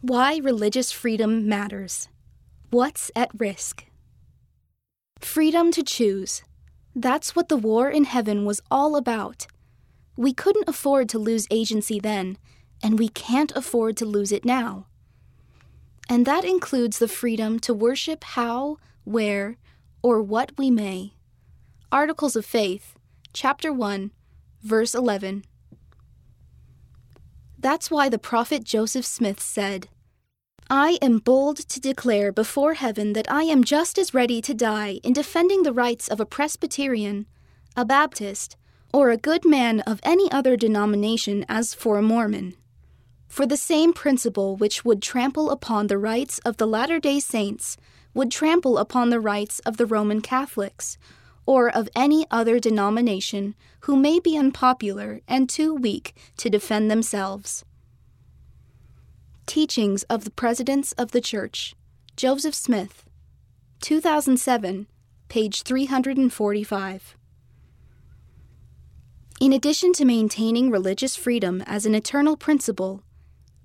[0.00, 2.08] Why religious freedom matters.
[2.70, 3.84] What's at risk?
[5.20, 6.42] Freedom to choose.
[6.94, 9.46] That's what the war in heaven was all about.
[10.16, 12.38] We couldn't afford to lose agency then,
[12.82, 14.86] and we can't afford to lose it now.
[16.08, 19.56] And that includes the freedom to worship how, where,
[20.02, 21.14] or what we may.
[21.90, 22.96] Articles of Faith,
[23.32, 24.10] Chapter 1,
[24.62, 25.44] Verse 11.
[27.66, 29.88] That's why the prophet Joseph Smith said,
[30.70, 35.00] I am bold to declare before heaven that I am just as ready to die
[35.02, 37.26] in defending the rights of a Presbyterian,
[37.76, 38.56] a Baptist,
[38.94, 42.54] or a good man of any other denomination as for a Mormon.
[43.26, 47.76] For the same principle which would trample upon the rights of the Latter day Saints
[48.14, 50.98] would trample upon the rights of the Roman Catholics,
[51.46, 57.64] or of any other denomination who may be unpopular and too weak to defend themselves.
[59.46, 61.76] Teachings of the Presidents of the Church,
[62.16, 63.04] Joseph Smith,
[63.80, 64.88] 2007,
[65.28, 67.16] page 345.
[69.38, 73.02] In addition to maintaining religious freedom as an eternal principle,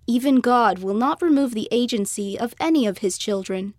[0.05, 3.73] even God will not remove the agency of any of his children.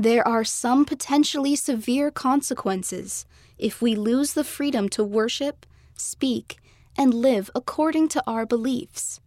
[0.00, 3.26] There are some potentially severe consequences
[3.58, 6.56] if we lose the freedom to worship, speak,
[6.96, 9.20] and live according to our beliefs.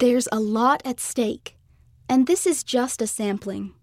[0.00, 1.56] There's a lot at stake,
[2.08, 3.74] and this is just a sampling.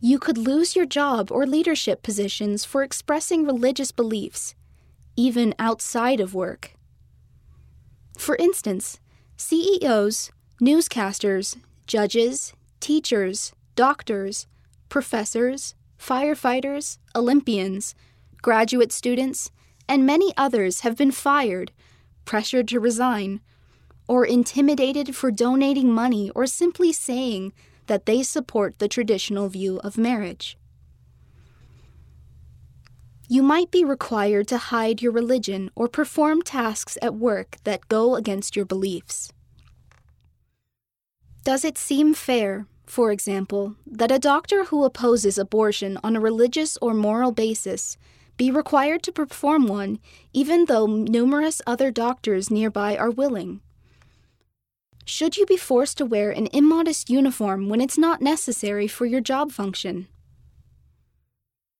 [0.00, 4.54] You could lose your job or leadership positions for expressing religious beliefs,
[5.14, 6.72] even outside of work.
[8.16, 8.98] For instance,
[9.36, 14.46] CEOs, newscasters, judges, teachers, doctors,
[14.88, 17.94] professors, firefighters, Olympians,
[18.42, 19.50] graduate students,
[19.88, 21.72] and many others have been fired,
[22.24, 23.40] pressured to resign,
[24.08, 27.52] or intimidated for donating money or simply saying
[27.86, 30.56] that they support the traditional view of marriage.
[33.28, 38.16] You might be required to hide your religion or perform tasks at work that go
[38.16, 39.32] against your beliefs.
[41.42, 46.76] Does it seem fair, for example, that a doctor who opposes abortion on a religious
[46.82, 47.96] or moral basis
[48.36, 49.98] be required to perform one
[50.32, 53.60] even though numerous other doctors nearby are willing?
[55.06, 59.20] Should you be forced to wear an immodest uniform when it's not necessary for your
[59.20, 60.08] job function?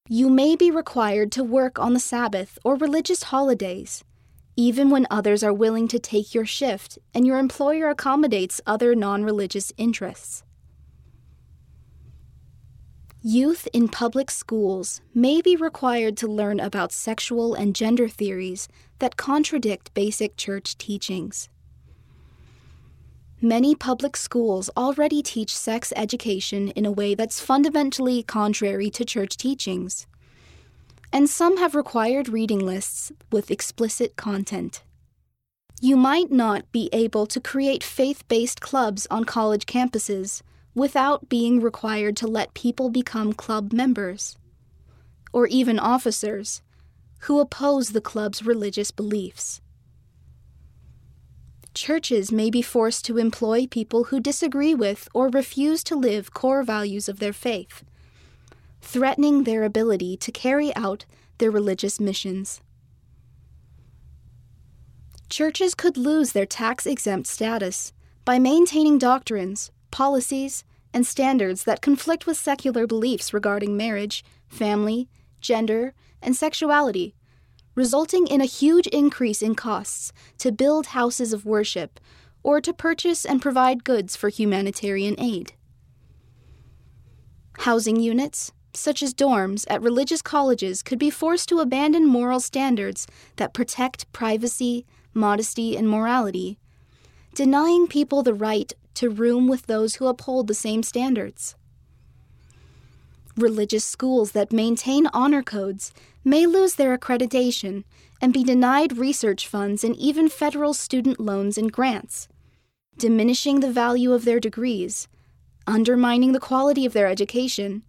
[0.08, 4.02] You may be required to work on the Sabbath or religious holidays,
[4.60, 9.24] even when others are willing to take your shift and your employer accommodates other non
[9.24, 10.44] religious interests.
[13.22, 18.68] Youth in public schools may be required to learn about sexual and gender theories
[18.98, 21.48] that contradict basic church teachings.
[23.40, 29.38] Many public schools already teach sex education in a way that's fundamentally contrary to church
[29.38, 30.06] teachings.
[31.12, 34.82] And some have required reading lists with explicit content.
[35.80, 40.42] You might not be able to create faith based clubs on college campuses
[40.74, 44.36] without being required to let people become club members,
[45.32, 46.62] or even officers,
[47.20, 49.60] who oppose the club's religious beliefs
[51.74, 56.62] churches may be forced to employ people who disagree with or refuse to live core
[56.62, 57.84] values of their faith,
[58.80, 61.04] threatening their ability to carry out
[61.38, 62.60] their religious missions.
[65.28, 67.92] Churches could lose their tax exempt status
[68.24, 75.08] by maintaining doctrines, policies, and standards that conflict with secular beliefs regarding marriage, family,
[75.40, 77.14] gender, and sexuality
[77.74, 82.00] resulting in a huge increase in costs to build houses of worship
[82.42, 85.52] or to purchase and provide goods for humanitarian aid.
[87.60, 93.06] Housing units, such as dorms at religious colleges, could be forced to abandon moral standards
[93.36, 96.58] that protect privacy, modesty, and morality,
[97.34, 101.54] denying people the right to room with those who uphold the same standards.
[103.36, 105.92] Religious schools that maintain honor codes
[106.24, 107.84] may lose their accreditation
[108.20, 112.28] and be denied research funds and even federal student loans and grants,
[112.98, 115.08] diminishing the value of their degrees,
[115.66, 117.82] undermining the quality of their education,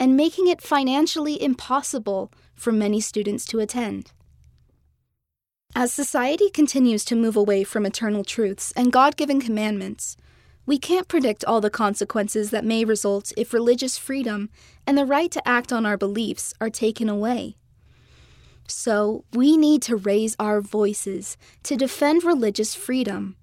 [0.00, 4.12] and making it financially impossible for many students to attend.
[5.76, 10.16] As society continues to move away from eternal truths and God given commandments,
[10.66, 14.50] we can't predict all the consequences that may result if religious freedom
[14.86, 17.56] and the right to act on our beliefs are taken away.
[18.66, 23.36] So, we need to raise our voices to defend religious freedom.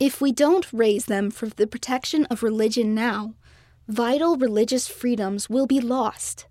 [0.00, 3.34] If we don't raise them for the protection of religion now,
[3.88, 6.46] vital religious freedoms will be lost.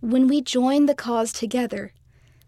[0.00, 1.92] When we join the cause together,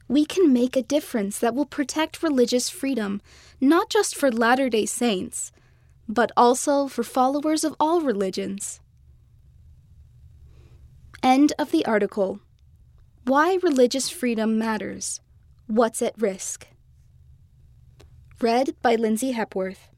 [0.09, 3.21] we can make a difference that will protect religious freedom
[3.61, 5.53] not just for Latter day Saints,
[6.09, 8.81] but also for followers of all religions.
[11.23, 12.41] End of the article.
[13.25, 15.21] Why Religious Freedom Matters
[15.67, 16.67] What's at Risk.
[18.41, 19.90] Read by Lindsay Hepworth.